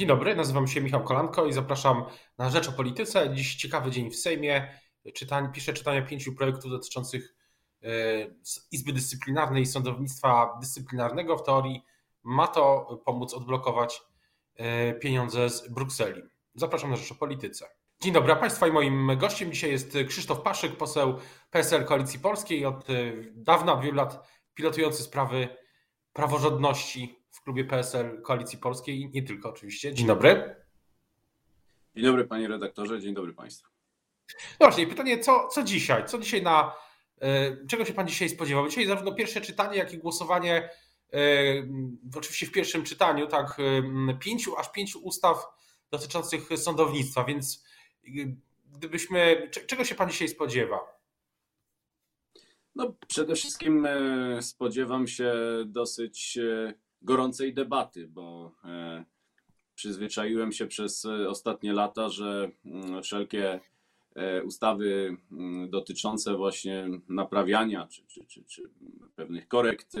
[0.00, 2.04] Dzień dobry, nazywam się Michał Kolanko i zapraszam
[2.38, 3.34] na Rzecz o Polityce.
[3.34, 4.74] Dziś ciekawy dzień w Sejmie.
[5.14, 7.34] Czytań, piszę czytania pięciu projektów dotyczących
[7.82, 7.86] e,
[8.72, 11.36] Izby Dyscyplinarnej i Sądownictwa Dyscyplinarnego.
[11.36, 11.82] W teorii
[12.22, 14.02] ma to pomóc odblokować
[14.56, 16.22] e, pieniądze z Brukseli.
[16.54, 17.66] Zapraszam na Rzecz o Polityce.
[18.00, 21.18] Dzień dobry, Państwa i moim gościem dzisiaj jest Krzysztof Paszyk, poseł
[21.50, 22.94] PSL Koalicji Polskiej, od e,
[23.32, 25.48] dawna, wielu lat pilotujący sprawy
[26.12, 29.94] praworządności w klubie PSL Koalicji Polskiej i nie tylko oczywiście.
[29.94, 30.56] Dzień dobry.
[31.94, 33.68] Dzień dobry panie redaktorze, dzień dobry państwu.
[34.60, 36.06] No właśnie, pytanie, co, co dzisiaj?
[36.06, 36.72] Co dzisiaj na.
[37.22, 38.68] Y, czego się pan dzisiaj spodziewał?
[38.68, 40.70] Dzisiaj zarówno pierwsze czytanie, jak i głosowanie,
[41.14, 41.68] y,
[42.16, 45.46] oczywiście w pierwszym czytaniu, tak, y, pięciu, aż pięciu ustaw
[45.90, 47.64] dotyczących sądownictwa, więc
[48.66, 49.50] gdybyśmy.
[49.66, 51.00] Czego się pan dzisiaj spodziewa?
[52.74, 53.88] No, przede wszystkim
[54.40, 55.34] spodziewam się
[55.66, 56.38] dosyć
[57.02, 59.04] gorącej debaty, bo e,
[59.74, 63.60] przyzwyczaiłem się przez ostatnie lata, że mm, wszelkie
[64.14, 68.70] e, ustawy mm, dotyczące właśnie naprawiania czy, czy, czy, czy
[69.16, 69.96] pewnych korekt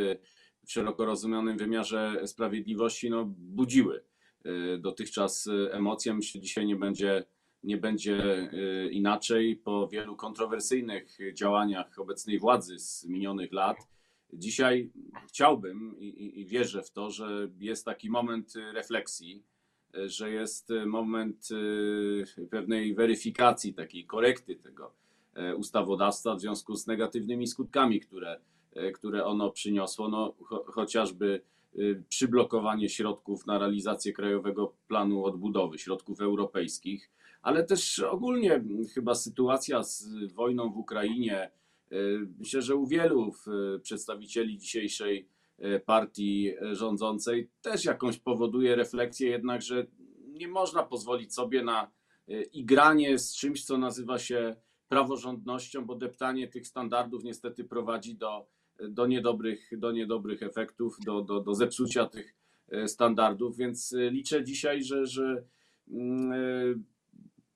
[0.66, 4.04] w szeroko rozumianym wymiarze sprawiedliwości no, budziły
[4.44, 6.14] e, dotychczas emocje.
[6.14, 7.24] Myślę, że dzisiaj nie będzie,
[7.62, 8.50] nie będzie
[8.90, 13.76] inaczej po wielu kontrowersyjnych działaniach obecnej władzy z minionych lat
[14.32, 14.90] Dzisiaj
[15.28, 19.44] chciałbym i, i, wierzę w to, że jest taki moment refleksji,
[19.94, 24.92] że jest moment y, pewnej weryfikacji, takiej korekty tego
[25.56, 28.40] ustawodawstwa w związku z negatywnymi skutkami, które,
[28.94, 31.42] które ono przyniosło, no, cho, chociażby
[31.78, 37.10] y, przyblokowanie środków na realizację Krajowego Planu Odbudowy, środków europejskich,
[37.42, 38.64] ale też ogólnie
[38.94, 41.50] chyba sytuacja z wojną w Ukrainie,
[42.38, 49.62] myślę, że u wielu e, przedstawicieli dzisiejszej e, partii rządzącej też jakąś powoduje refleksję, jednak,
[49.62, 49.86] że
[50.28, 51.90] nie można pozwolić sobie na
[52.52, 54.56] igranie z czymś, co nazywa się
[54.88, 58.46] praworządnością, bo deptanie tych standardów niestety prowadzi do,
[58.88, 62.34] do, niedobrych, do niedobrych efektów, do, do, do zepsucia tych
[62.86, 65.44] standardów, więc liczę dzisiaj, że, że
[65.88, 66.84] mm,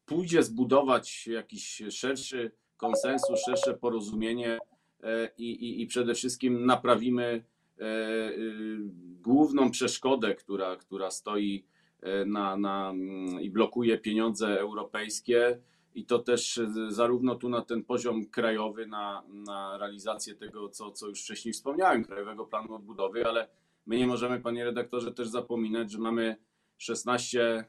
[0.05, 4.59] pójdzie zbudować jakiś szerszy konsensus, szersze porozumienie
[5.03, 7.45] e, i, i, i przede wszystkim naprawimy
[7.79, 8.79] e, y,
[9.23, 11.65] główną przeszkodę, która, która stoi
[12.03, 15.61] e, na, na, mm, i blokuje pieniądze europejskie.
[15.95, 21.09] I to też zarówno tu na ten poziom krajowy, na, na realizację tego, co, co
[21.09, 23.49] już wcześniej wspomniałem, Krajowego Planu Odbudowy, ale
[23.87, 26.37] my nie możemy, panie redaktorze, też zapominać, że mamy
[26.79, 27.65] 16 e,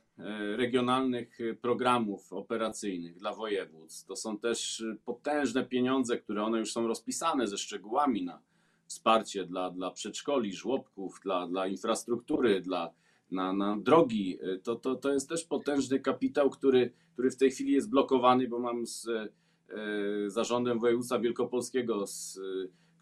[0.57, 4.07] regionalnych programów operacyjnych dla województw.
[4.07, 8.41] To są też potężne pieniądze, które one już są rozpisane ze szczegółami na
[8.87, 12.93] wsparcie dla, dla przedszkoli, żłobków, dla, dla infrastruktury, dla,
[13.31, 14.39] na, na drogi.
[14.63, 18.59] To, to, to jest też potężny kapitał, który, który w tej chwili jest blokowany, bo
[18.59, 19.29] mam z e,
[20.27, 22.39] zarządem województwa wielkopolskiego, z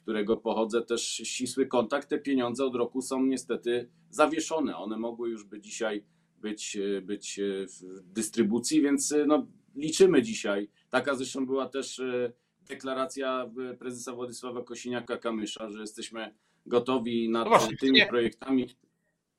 [0.03, 2.09] którego pochodzę, też ścisły kontakt.
[2.09, 4.77] Te pieniądze od roku są niestety zawieszone.
[4.77, 6.05] One mogły już by dzisiaj
[6.41, 10.69] być, być w dystrybucji, więc no, liczymy dzisiaj.
[10.89, 13.49] Taka zresztą była też e, deklaracja
[13.79, 16.35] prezesa Władysława Kosiniaka-Kamysza, że jesteśmy
[16.65, 18.07] gotowi nad no właśnie, tymi nie.
[18.07, 18.69] projektami,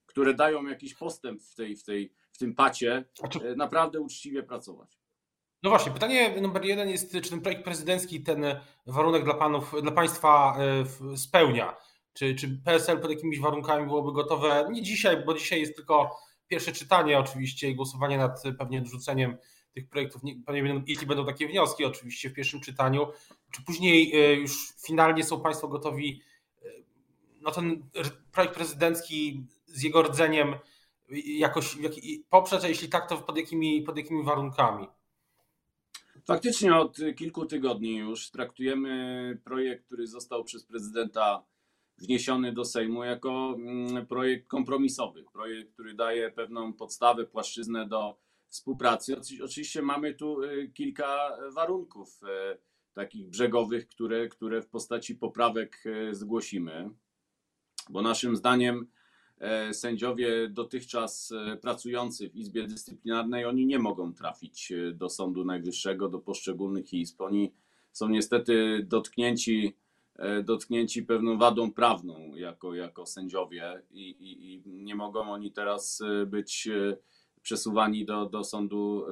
[0.07, 3.05] które dają jakiś postęp w, tej, w, tej, w tym pacie,
[3.45, 4.99] e, naprawdę uczciwie pracować.
[5.65, 8.45] No właśnie, pytanie numer jeden jest, czy ten projekt prezydencki ten
[8.87, 10.57] warunek dla panów, dla państwa
[11.13, 11.77] e, spełnia?
[12.13, 14.69] Czy, czy PSL pod jakimiś warunkami byłoby gotowe?
[14.73, 16.17] Nie dzisiaj, bo dzisiaj jest tylko
[16.49, 19.37] pierwsze czytanie oczywiście i głosowanie nad pewnie odrzuceniem
[19.75, 20.23] tych projektów,
[20.87, 23.07] jeśli będą takie wnioski oczywiście w pierwszym czytaniu,
[23.51, 26.23] czy później e, już finalnie są Państwo gotowi
[26.63, 26.69] e,
[27.41, 27.91] no ten
[28.33, 30.55] projekt prezydencki z jego rdzeniem
[31.27, 31.77] jakoś
[32.31, 34.87] poprzeć, a jeśli tak, to pod jakimi, pod jakimi warunkami?
[36.27, 41.45] Faktycznie od kilku tygodni już traktujemy projekt, który został przez prezydenta
[41.99, 48.19] wniesiony do Sejmu jako mm, projekt kompromisowy, projekt, który daje pewną podstawę, płaszczyznę do
[48.49, 49.17] współpracy.
[49.45, 52.59] Oczywiście mamy tu y, kilka warunków y,
[52.95, 56.91] takich brzegowych, które, które w postaci poprawek y, zgłosimy,
[57.91, 58.87] bo naszym zdaniem
[59.73, 66.09] sędziowie dotychczas e, pracujący w Izbie Dyscyplinarnej, oni nie mogą trafić e, do Sądu Najwyższego,
[66.09, 67.21] do poszczególnych izb.
[67.21, 67.53] Oni
[67.93, 69.77] są niestety dotknięci,
[70.45, 76.69] dotknięci pewną wadą prawną jako, jako sędziowie i, i, i nie mogą oni teraz być
[77.43, 79.07] przesuwani do, do Sądu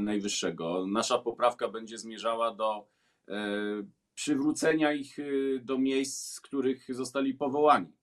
[0.00, 0.86] Najwyższego.
[0.86, 2.86] Nasza poprawka będzie zmierzała do
[4.14, 5.16] przywrócenia ich
[5.60, 7.96] do miejsc, z których zostali powołani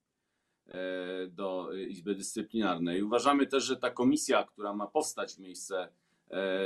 [1.27, 3.03] do Izby Dyscyplinarnej.
[3.03, 5.89] Uważamy też, że ta komisja, która ma powstać w miejsce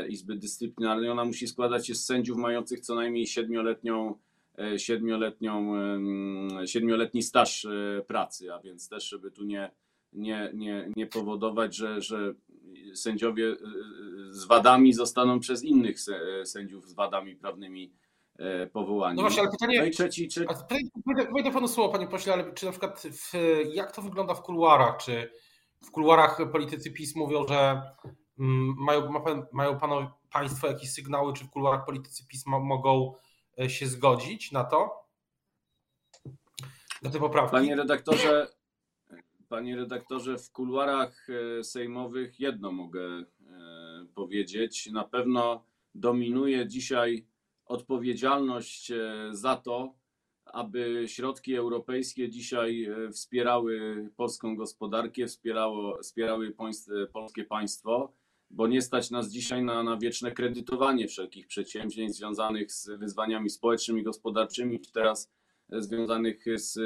[0.09, 4.17] Izby Dyscyplinarnej, ona musi składać się z sędziów mających co najmniej siedmioletnią
[4.77, 5.73] siedmioletnią,
[6.65, 7.67] siedmioletni staż
[8.07, 9.71] pracy, a więc też, żeby tu nie,
[10.13, 12.33] nie, nie, nie powodować, że, że
[12.93, 13.55] sędziowie
[14.29, 15.97] z wadami zostaną przez innych
[16.43, 18.06] sędziów z wadami prawnymi e,
[18.73, 19.15] powołani.
[19.15, 19.79] No właśnie, ale pytanie.
[19.79, 20.45] No i trzeci, czy...
[21.33, 23.33] Wejdę panu słowo, panie pośle, ale czy na przykład w,
[23.73, 24.97] jak to wygląda w kuluarach?
[24.97, 25.31] Czy
[25.85, 27.81] w kuluarach politycy PiS mówią, że
[28.39, 29.13] mm, mają,
[29.51, 33.13] mają panowie, państwo jakieś sygnały, czy w kuluarach politycy PiS mogą
[33.59, 35.07] e, się zgodzić na to?
[37.01, 37.51] Na te poprawki?
[37.51, 38.47] Panie redaktorze,
[39.49, 43.25] Panie redaktorze, w kuluarach e, sejmowych jedno mogę e,
[44.15, 44.91] powiedzieć.
[44.91, 45.63] Na pewno
[45.95, 47.26] dominuje dzisiaj
[47.67, 49.93] odpowiedzialność e, za to,
[50.45, 56.55] aby środki europejskie dzisiaj wspierały polską gospodarkę, wspierało, wspierały
[57.13, 58.13] polskie państwo,
[58.49, 64.03] bo nie stać nas dzisiaj na, na wieczne kredytowanie wszelkich przedsięwzięć związanych z wyzwaniami społecznymi,
[64.03, 65.31] gospodarczymi, czy teraz
[65.69, 66.79] związanych z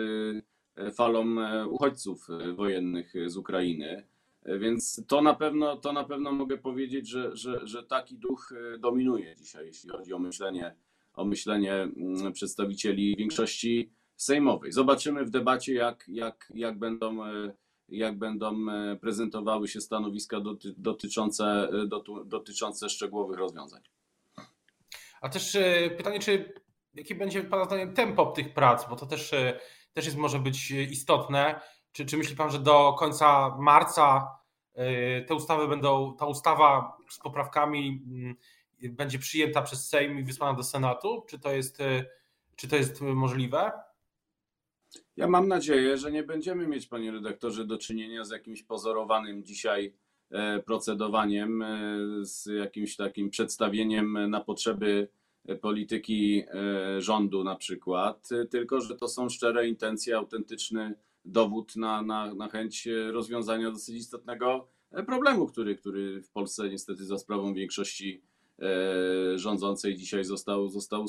[0.95, 4.07] falą e, uchodźców e, wojennych z Ukrainy.
[4.43, 8.53] E, więc to na pewno, to na pewno mogę powiedzieć, że, że, że taki duch
[8.79, 10.75] dominuje dzisiaj, jeśli chodzi o myślenie,
[11.13, 14.71] o myślenie mm, przedstawicieli większości sejmowej.
[14.71, 17.17] Zobaczymy w debacie, jak, jak, jak, będą,
[17.89, 18.65] jak będą
[19.01, 21.69] prezentowały się stanowiska doty, dotyczące,
[22.25, 23.81] dotyczące szczegółowych rozwiązań.
[25.21, 25.57] A też
[25.97, 26.53] pytanie, czy
[26.93, 29.33] jakie będzie Pana zdaniem tempo tych prac, bo to też
[29.93, 31.61] też jest może być istotne.
[31.91, 34.37] Czy, czy myśli Pan, że do końca marca
[34.77, 38.35] y, te ustawy będą, ta ustawa z poprawkami mm,
[38.95, 41.25] będzie przyjęta przez Sejm i wysłana do Senatu?
[41.29, 42.05] Czy to jest, y,
[42.55, 43.71] czy to jest możliwe?
[45.17, 49.93] Ja mam nadzieję, że nie będziemy mieć, panie redaktorze, do czynienia z jakimś pozorowanym dzisiaj
[50.29, 51.77] e, procedowaniem, e,
[52.21, 55.07] z jakimś takim przedstawieniem na potrzeby
[55.61, 60.95] polityki e, rządu na przykład, tylko że to są szczere intencje, autentyczny
[61.25, 64.67] dowód na, na, na chęć rozwiązania dosyć istotnego
[65.05, 68.21] problemu, który, który w Polsce niestety za sprawą większości
[68.59, 71.05] e, rządzącej dzisiaj został, został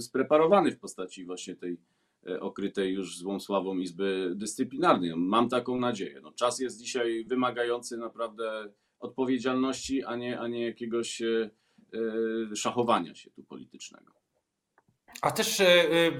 [0.00, 1.78] spreparowany w postaci właśnie tej
[2.26, 5.12] e, okrytej już złą sławą Izby Dyscyplinarnej.
[5.16, 6.20] Mam taką nadzieję.
[6.22, 11.22] No, czas jest dzisiaj wymagający naprawdę odpowiedzialności, a nie, a nie jakiegoś
[12.52, 14.12] E, szachowania się tu politycznego.
[15.22, 16.12] A też e, e,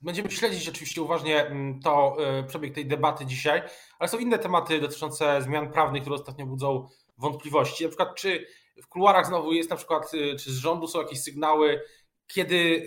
[0.00, 2.16] będziemy śledzić oczywiście uważnie mm, to
[2.48, 3.62] przebieg tej debaty dzisiaj,
[3.98, 6.88] ale są inne tematy dotyczące zmian prawnych, które ostatnio budzą
[7.18, 7.84] wątpliwości.
[7.84, 8.46] Na przykład, czy
[8.82, 11.80] w kuluarach znowu jest na przykład, czy z rządu są jakieś sygnały,
[12.26, 12.84] kiedy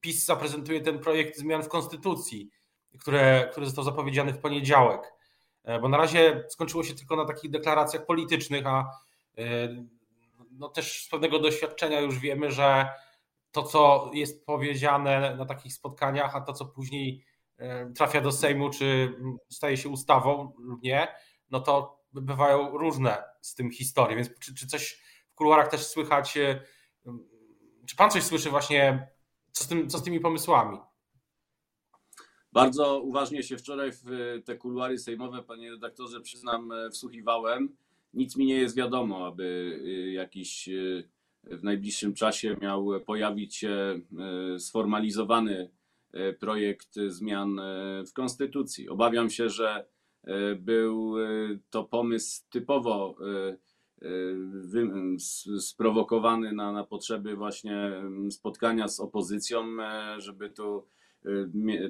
[0.00, 2.50] PiS zaprezentuje ten projekt zmian w konstytucji,
[3.00, 5.12] które, który został zapowiedziany w poniedziałek.
[5.82, 8.90] Bo na razie skończyło się tylko na takich deklaracjach politycznych, a
[10.50, 12.88] no też z pewnego doświadczenia już wiemy, że
[13.52, 17.24] to, co jest powiedziane na takich spotkaniach, a to, co później
[17.58, 19.14] e, trafia do Sejmu, czy
[19.48, 21.08] staje się ustawą lub nie,
[21.50, 24.16] no to bywają różne z tym historie.
[24.16, 25.02] Więc czy, czy coś
[25.32, 26.64] w kuluarach też słychać, e,
[27.86, 29.08] czy pan coś słyszy właśnie,
[29.52, 30.78] co z, tym, co z tymi pomysłami?
[32.52, 34.04] Bardzo uważnie się wczoraj w
[34.44, 37.76] te kuluary sejmowe, panie redaktorze, przyznam, e, wsłuchiwałem
[38.14, 39.78] nic mi nie jest wiadomo, aby
[40.12, 40.68] jakiś
[41.44, 44.00] w najbliższym czasie miał pojawić się
[44.54, 45.70] y, sformalizowany
[46.40, 47.60] projekt zmian
[48.06, 48.88] w konstytucji.
[48.88, 49.86] Obawiam się, że
[50.56, 51.14] był
[51.70, 53.16] to pomysł typowo
[55.58, 57.92] sprowokowany na, na potrzeby właśnie
[58.30, 59.64] spotkania z opozycją,
[60.18, 60.86] żeby tu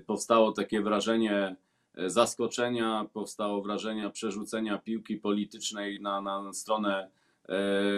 [0.06, 1.56] powstało takie wrażenie
[1.94, 7.21] zaskoczenia, powstało wrażenie przerzucenia piłki politycznej na, na stronę e,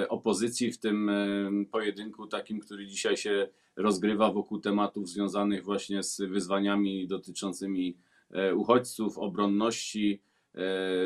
[0.08, 6.20] opozycji w tym e, pojedynku takim, który dzisiaj się rozgrywa wokół tematów związanych właśnie z
[6.20, 7.96] wyzwaniami dotyczącymi
[8.30, 10.22] e, uchodźców, obronności.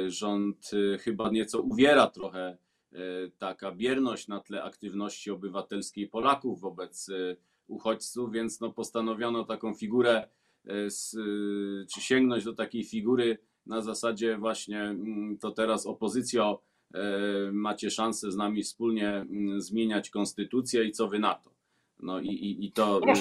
[0.07, 2.59] Rząd chyba nieco uwiera trochę
[3.39, 7.11] taka bierność na tle aktywności obywatelskiej Polaków wobec
[7.67, 10.29] uchodźców, więc no postanowiono taką figurę
[10.69, 16.57] E, czy sięgnąć do takiej figury na zasadzie właśnie mm, to teraz opozycja e,
[17.53, 21.51] macie szansę z nami wspólnie mm, zmieniać konstytucję i co wy na to.
[22.01, 23.13] No i, i, i to no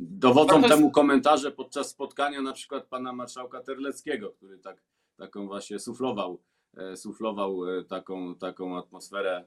[0.00, 0.74] dowodzą jest...
[0.74, 4.82] temu komentarze podczas spotkania na przykład pana marszałka Terleckiego, który tak,
[5.16, 6.40] taką właśnie suflował,
[6.76, 9.44] e, suflował taką, taką atmosferę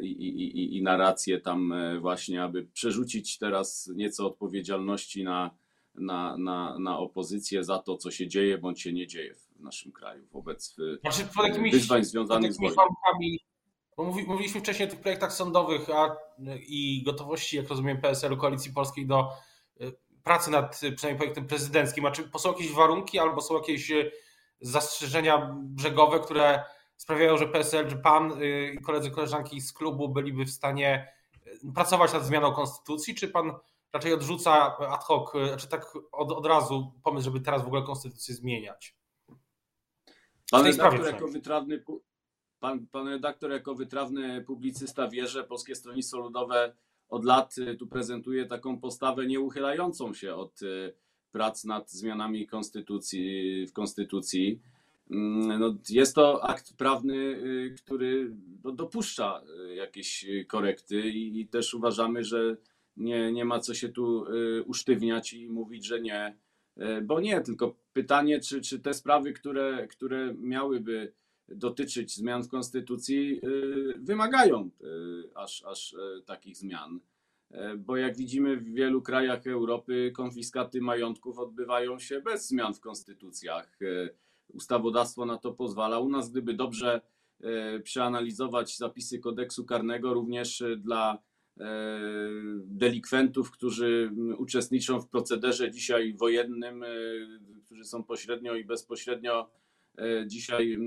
[0.00, 5.50] i, i, i, i narrację tam właśnie, aby przerzucić teraz nieco odpowiedzialności na,
[5.94, 9.92] na, na, na opozycję za to, co się dzieje bądź się nie dzieje w naszym
[9.92, 12.86] kraju wobec znaczy, pod jakimiś, wyzwań związanych z wojną.
[13.96, 16.16] Bo mówi, mówiliśmy wcześniej o tych projektach sądowych a,
[16.68, 19.32] i gotowości, jak rozumiem, PSL-u Koalicji Polskiej do
[19.80, 22.06] y, pracy nad przynajmniej projektem prezydenckim.
[22.06, 24.10] A czy są jakieś warunki albo są jakieś y,
[24.60, 26.64] zastrzeżenia brzegowe, które
[26.96, 31.12] sprawiają, że PSL, że pan y, i koledzy, koleżanki z klubu byliby w stanie
[31.74, 33.52] pracować nad zmianą konstytucji, czy pan
[33.92, 38.34] raczej odrzuca ad hoc, czy tak od, od razu pomysł, żeby teraz w ogóle konstytucję
[38.34, 38.95] zmieniać?
[40.50, 41.84] Pan redaktor jako wytrawny,
[42.60, 46.72] pan, pan redaktor jako wytrawny publicysta wie, że Polskie Stronnictwo Ludowe
[47.08, 50.94] od lat y, tu prezentuje taką postawę nieuchylającą się od y,
[51.32, 54.60] prac nad zmianami konstytucji w konstytucji.
[55.10, 59.42] Mm, no, jest to akt prawny, y, który no, dopuszcza
[59.74, 62.56] jakieś korekty i, i też uważamy, że
[62.96, 64.24] nie, nie ma co się tu
[64.66, 66.36] usztywniać i mówić, że nie,
[67.02, 71.12] bo nie, tylko pytanie, czy, czy te sprawy, które, które miałyby
[71.48, 73.40] dotyczyć zmian w konstytucji,
[73.96, 74.70] wymagają
[75.34, 77.00] aż, aż takich zmian.
[77.50, 82.80] E, bo jak widzimy w wielu krajach Europy konfiskaty majątków odbywają się bez zmian w
[82.80, 83.78] konstytucjach.
[83.82, 84.08] E,
[84.48, 85.98] ustawodawstwo na to pozwala.
[85.98, 87.00] U nas, gdyby dobrze
[87.40, 91.26] e, przeanalizować zapisy kodeksu karnego, również dla
[92.78, 96.84] delikwentów, którzy uczestniczą w procederze dzisiaj wojennym,
[97.64, 99.50] którzy są pośrednio i bezpośrednio
[100.26, 100.78] dzisiaj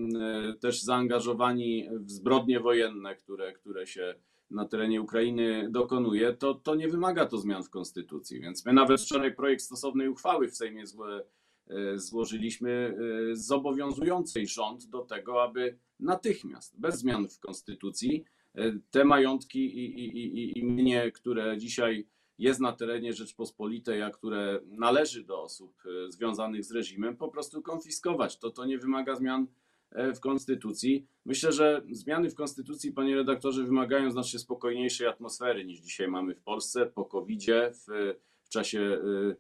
[0.62, 4.16] też zaangażowani w zbrodnie wojenne, które, które się
[4.52, 8.42] na terenie Ukrainy dokonuje, to, to nie wymaga to zmian w konstytucji.
[8.42, 11.24] Więc my nawet wczoraj projekt stosownej uchwały w Sejmie zło, e,
[12.00, 12.96] złożyliśmy
[13.32, 18.39] e, zobowiązującej rząd do tego, aby natychmiast, bez zmian w konstytucji, e,
[18.92, 25.24] te majątki i, i, i, i które dzisiaj jest na terenie Rzeczpospolitej, a które należy
[25.24, 28.38] do osób związanych z reżimem, po prostu konfiskować.
[28.38, 29.48] To, to nie wymaga zmian
[29.92, 31.08] E, w Konstytucji.
[31.26, 36.42] Myślę, że zmiany w Konstytucji, panie redaktorze, wymagają znacznie spokojniejszej atmosfery niż dzisiaj mamy w
[36.42, 39.36] Polsce po COVID-zie, w, w czasie e,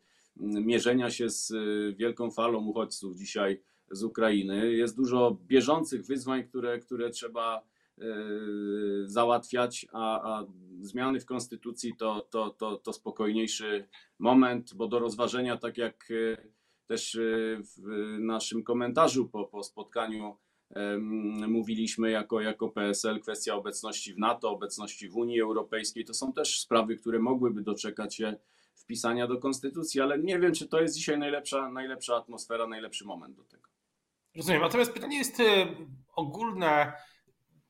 [0.62, 1.56] mierzenia się z e,
[1.94, 3.62] wielką falą uchodźców dzisiaj
[3.92, 4.74] z Ukrainy.
[4.74, 7.64] Jest dużo bieżących wyzwań, które, które trzeba
[9.06, 10.46] załatwiać, a, a
[10.82, 13.88] zmiany w konstytucji to, to, to, to spokojniejszy
[14.20, 16.08] moment, bo do rozważenia, tak jak
[16.88, 17.82] też y, w
[18.20, 20.38] naszym komentarzu po, po spotkaniu
[21.48, 26.06] mówiliśmy jako, jako PSL kwestia obecności w NATO, obecności w Unii Europejskiej.
[26.06, 28.36] To są też sprawy, które mogłyby doczekać się
[28.76, 33.36] wpisania do konstytucji, ale nie wiem, czy to jest dzisiaj najlepsza, najlepsza atmosfera, najlepszy moment
[33.36, 33.70] do tego.
[34.36, 34.62] Rozumiem.
[34.62, 35.44] Natomiast pytanie jest y,
[36.16, 36.94] ogólne.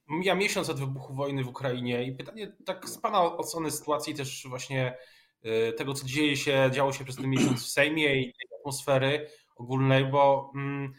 [0.09, 4.47] Mija miesiąc od wybuchu wojny w Ukrainie i pytanie tak z Pana oceny sytuacji też
[4.49, 4.97] właśnie
[5.45, 10.05] y, tego, co dzieje się, działo się przez ten miesiąc w Sejmie i atmosfery ogólnej,
[10.05, 10.93] bo mm,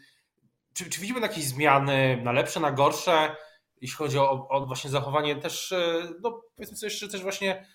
[0.73, 3.35] czy, czy widzimy jakieś zmiany na lepsze, na gorsze,
[3.81, 7.65] jeśli chodzi o, o właśnie zachowanie też, e, no powiedzmy sobie jeszcze też właśnie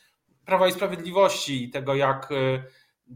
[0.45, 2.65] Prawa i Sprawiedliwości i tego, jak e,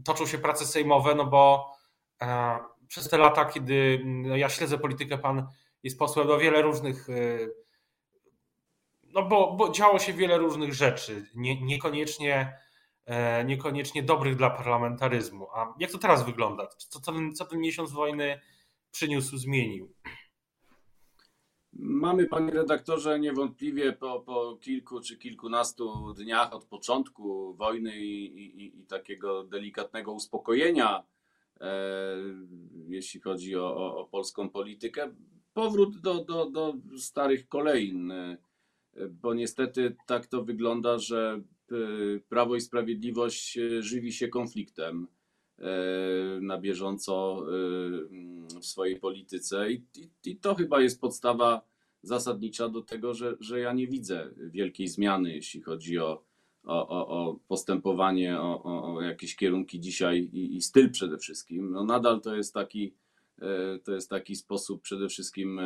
[0.03, 1.73] toczą się prace sejmowe, no bo
[2.21, 5.47] e, przez te lata, kiedy no ja śledzę politykę, pan
[5.83, 7.07] jest posłem do wiele różnych,
[9.13, 12.53] no bo, bo działo się wiele różnych rzeczy, nie, niekoniecznie
[13.05, 15.47] E, niekoniecznie dobrych dla parlamentaryzmu.
[15.53, 16.67] A jak to teraz wygląda?
[16.67, 18.39] Co, ten, co ten miesiąc wojny
[18.91, 19.93] przyniósł, zmienił?
[21.73, 28.79] Mamy, panie redaktorze, niewątpliwie po, po kilku czy kilkunastu dniach od początku wojny i, i,
[28.79, 31.03] i takiego delikatnego uspokojenia,
[31.61, 31.77] e,
[32.87, 35.15] jeśli chodzi o, o, o, polską politykę,
[35.53, 38.37] powrót do, do, do starych kolejn, e,
[39.21, 45.07] bo niestety tak to wygląda, że Y, Prawo i Sprawiedliwość y, żywi się konfliktem
[45.59, 45.63] y,
[46.41, 47.45] na bieżąco
[48.61, 49.83] w swojej polityce i,
[50.41, 51.61] to chyba jest podstawa
[52.03, 56.23] zasadnicza do tego, że, że ja nie widzę wielkiej zmiany, jeśli chodzi o,
[56.63, 61.71] o, o, o postępowanie, o, o, jakieś kierunki dzisiaj i, i, styl przede wszystkim.
[61.71, 62.93] No nadal to jest taki,
[63.83, 65.61] to jest taki sposób przede wszystkim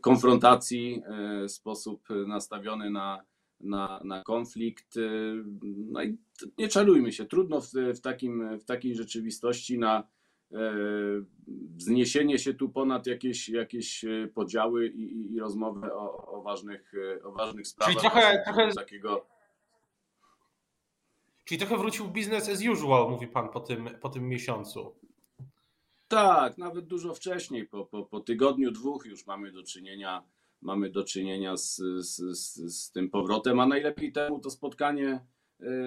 [0.00, 1.02] konfrontacji,
[1.46, 3.24] sposób nastawiony na
[3.60, 4.96] na, na konflikt.
[4.96, 6.18] Y, no i
[6.58, 10.14] nie czarujmy się, trudno w, w, takim, w takiej rzeczywistości na
[11.76, 14.04] wzniesienie się tu ponad jakieś, jakieś
[14.34, 16.92] podziały i, i rozmowy o, o, ważnych,
[17.24, 17.94] o ważnych sprawach.
[17.94, 19.26] Czyli trochę, trochę takiego.
[21.44, 24.94] Czyli trochę wrócił business as usual, mówi pan po tym, po tym miesiącu.
[26.14, 30.22] Tak, nawet dużo wcześniej, po, po, po tygodniu, dwóch już mamy do czynienia
[30.62, 35.26] mamy do czynienia z, z, z, z tym powrotem, a najlepiej temu to spotkanie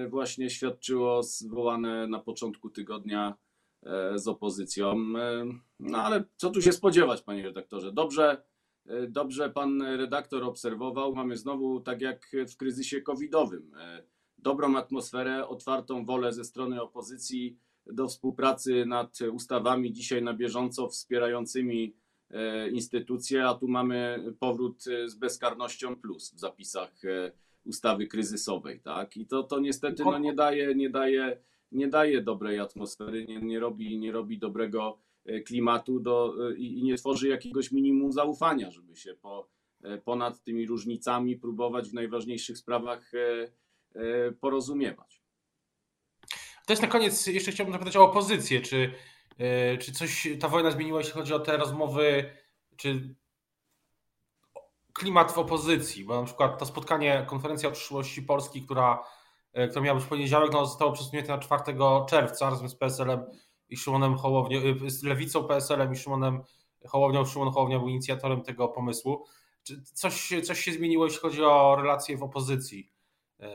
[0.09, 3.35] właśnie świadczyło zwołane na początku tygodnia
[4.15, 4.95] z opozycją.
[5.79, 7.91] No ale co tu się spodziewać, panie redaktorze?
[7.91, 8.43] Dobrze,
[9.09, 11.15] dobrze pan redaktor obserwował.
[11.15, 13.71] Mamy znowu, tak jak w kryzysie covidowym,
[14.37, 17.57] dobrą atmosferę, otwartą wolę ze strony opozycji
[17.93, 21.95] do współpracy nad ustawami dzisiaj na bieżąco wspierającymi
[22.31, 27.31] e, instytucje, a tu mamy powrót z bezkarnością plus w zapisach e,
[27.65, 29.17] ustawy kryzysowej, tak?
[29.17, 31.37] I to, to niestety no, nie, daje, nie, daje,
[31.71, 36.83] nie daje dobrej atmosfery, nie, nie, robi, nie robi dobrego e, klimatu do, i, i
[36.83, 39.49] nie tworzy jakiegoś minimum zaufania, żeby się po,
[40.03, 43.11] ponad tymi różnicami próbować w najważniejszych sprawach
[44.39, 45.26] porozumiewać.
[46.69, 48.61] Jest na koniec, jeszcze chciałbym zapytać o opozycję.
[48.61, 48.93] Czy,
[49.37, 52.33] e, czy coś ta wojna zmieniła, jeśli chodzi o te rozmowy,
[52.77, 53.15] czy
[54.93, 56.05] klimat w opozycji?
[56.05, 59.03] Bo na przykład to spotkanie, konferencja o przyszłości Polski, która,
[59.53, 63.25] e, która miała być w poniedziałek, no, zostało przesunięte na 4 czerwca razem z PSL-em
[63.69, 66.43] i Szymonem Hołownią, e, z Lewicą, PSL-em i Szymonem
[66.87, 67.25] Hołownią.
[67.25, 69.25] Szymon Hołownia był inicjatorem tego pomysłu.
[69.63, 72.91] Czy coś, coś się zmieniło, jeśli chodzi o relacje w opozycji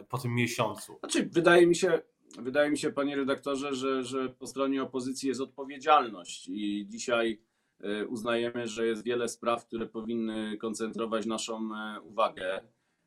[0.08, 0.98] po tym miesiącu?
[0.98, 2.02] Znaczy, wydaje mi się,
[2.38, 7.40] wydaje mi się, panie redaktorze, że, że po stronie opozycji jest odpowiedzialność i dzisiaj
[7.80, 12.60] e, uznajemy, że jest wiele spraw, które powinny koncentrować naszą e, uwagę,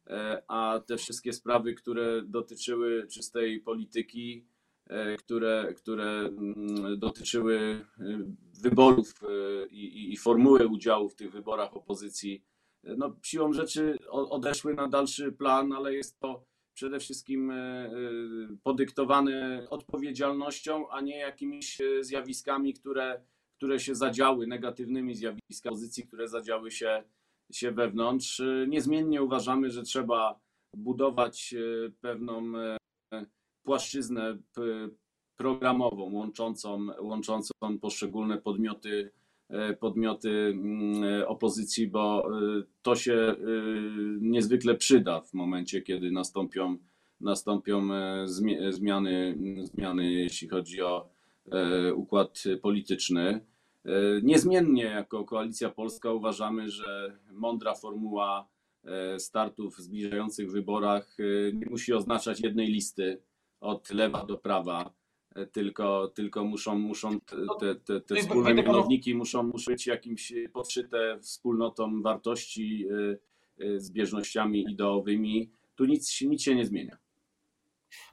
[0.07, 4.47] e, a te wszystkie sprawy, które dotyczyły czystej polityki,
[5.19, 7.85] które, które mm, dotyczyły
[8.61, 9.13] wyborów
[9.69, 12.43] i, i formuły udziału w tych wyborach opozycji,
[12.83, 17.91] no, siłą rzeczy odeszły na dalszy plan, ale jest to przede wszystkim e, e,
[18.63, 23.21] podyktowane odpowiedzialnością, a nie jakimiś e, zjawiskami, które,
[23.57, 27.03] które się zadziały, negatywnymi zjawiskami pozycji, które zadziały się,
[27.51, 28.41] się wewnątrz.
[28.67, 30.39] Niezmiennie uważamy, że trzeba
[30.77, 31.55] budować
[32.01, 32.53] pewną
[33.63, 34.37] płaszczyznę
[35.37, 37.51] programową łączącą, łączącą
[37.81, 39.11] poszczególne podmioty
[39.79, 43.35] podmioty mm, e, opozycji, bo e, to się
[44.21, 46.77] niezwykle przyda w momencie, kiedy nastąpią,
[47.21, 47.87] nastąpią
[48.69, 51.09] zmiany, zmiany, jeśli chodzi o
[51.95, 53.45] układ polityczny.
[54.23, 58.47] Niezmiennie jako Koalicja Polska uważamy, że mądra formuła
[59.17, 61.17] startów w zbliżających wyborach
[61.53, 63.21] nie musi oznaczać jednej listy
[63.59, 64.93] od lewa do prawa
[65.51, 67.19] tylko, tylko muszą, muszą
[67.59, 73.19] te, te, te wspólne mianowniki muszą, muszą być jakimś podszyte wspólnotą wartości, y,
[73.65, 75.51] y, zbieżnościami ideowymi.
[75.75, 76.97] Tu nic, nic się nie zmienia.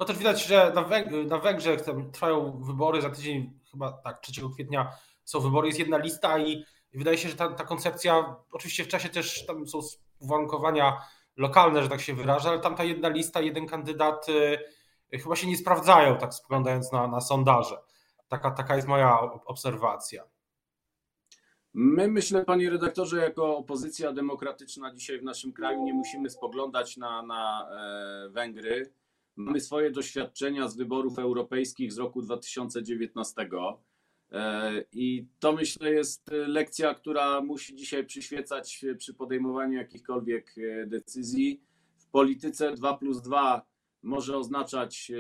[0.01, 1.81] No też widać, że na, Węg na Węgrzech
[2.13, 4.93] trwają wybory, za tydzień chyba tak, 3 kwietnia
[5.25, 9.09] są wybory, jest jedna lista i wydaje się, że ta, ta koncepcja, oczywiście w czasie
[9.09, 9.81] też tam są
[10.19, 10.99] uwarunkowania
[11.37, 14.59] lokalne, że tak się wyraża, ale tam ta jedna lista, jeden kandydat y,
[15.19, 17.77] chyba się nie sprawdzają, tak spoglądając na, na sondaże.
[18.29, 20.25] Taka, taka jest moja obserwacja.
[21.75, 27.23] My myślę, panie redaktorze, jako opozycja demokratyczna dzisiaj w naszym kraju nie musimy spoglądać na,
[27.23, 28.93] na e, Węgry.
[29.37, 33.49] Mamy swoje doświadczenia z wyborów europejskich z roku 2019.
[34.33, 41.63] E, I to myślę jest lekcja, która musi dzisiaj przyświecać przy podejmowaniu jakichkolwiek e, decyzji.
[41.99, 43.72] W polityce 2 plus 2
[44.03, 45.13] może oznaczać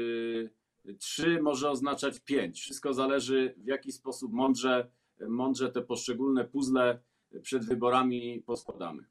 [0.98, 2.60] 3, y, może oznaczać 5.
[2.60, 4.90] Wszystko zależy, w jaki sposób mądrze,
[5.28, 7.02] mądrze te poszczególne puzzle
[7.42, 9.04] przed wyborami poskładamy.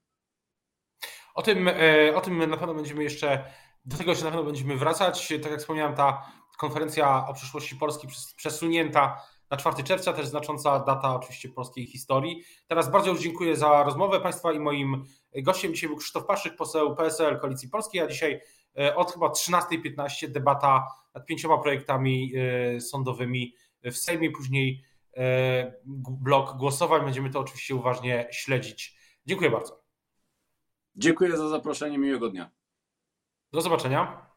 [1.34, 3.46] O tym, e, o tym na pewno będziemy jeszcze,
[3.86, 5.34] do tego jeszcze na pewno będziemy wracać.
[5.42, 11.16] Tak jak wspomniałem, ta konferencja o przyszłości Polski przesunięta na 4 czerwca, też znacząca data
[11.16, 12.44] oczywiście polskiej historii.
[12.68, 15.06] Teraz bardzo już dziękuję za rozmowę Państwa i moim
[15.36, 18.42] gościem dzisiaj był Krzysztof Paszyk, poseł PSL Koalicji Polskiej, a dzisiaj
[18.96, 24.84] od chyba 13.15 debata nad pięcioma projektami e, sądowymi w Sejmie, później
[25.18, 25.74] e,
[26.22, 27.06] blok głosowań.
[27.06, 28.98] Będziemy to oczywiście uważnie śledzić.
[29.26, 29.82] Dziękuję bardzo.
[30.96, 32.52] Dziękuję za zaproszenie, miłego dnia.
[33.52, 34.31] Do zobaczenia.